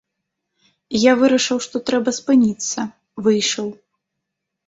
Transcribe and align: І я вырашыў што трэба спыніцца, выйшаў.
І 0.95 1.01
я 1.01 1.11
вырашыў 1.23 1.57
што 1.65 1.81
трэба 1.89 2.13
спыніцца, 2.19 2.85
выйшаў. 3.27 3.67